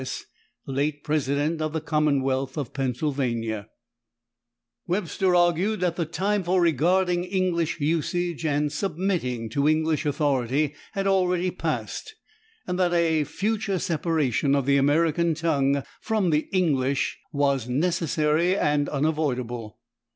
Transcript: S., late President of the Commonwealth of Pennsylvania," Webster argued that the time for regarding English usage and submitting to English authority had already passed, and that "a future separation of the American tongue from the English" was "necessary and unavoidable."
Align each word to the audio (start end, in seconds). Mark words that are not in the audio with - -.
S., 0.01 0.25
late 0.65 1.03
President 1.03 1.61
of 1.61 1.73
the 1.73 1.79
Commonwealth 1.79 2.57
of 2.57 2.73
Pennsylvania," 2.73 3.67
Webster 4.87 5.35
argued 5.35 5.79
that 5.81 5.95
the 5.95 6.07
time 6.07 6.41
for 6.41 6.59
regarding 6.59 7.23
English 7.23 7.79
usage 7.79 8.43
and 8.43 8.71
submitting 8.71 9.47
to 9.51 9.69
English 9.69 10.07
authority 10.07 10.73
had 10.93 11.05
already 11.05 11.51
passed, 11.51 12.15
and 12.65 12.79
that 12.79 12.95
"a 12.95 13.25
future 13.25 13.77
separation 13.77 14.55
of 14.55 14.65
the 14.65 14.77
American 14.77 15.35
tongue 15.35 15.83
from 16.01 16.31
the 16.31 16.47
English" 16.51 17.19
was 17.31 17.69
"necessary 17.69 18.57
and 18.57 18.89
unavoidable." 18.89 19.77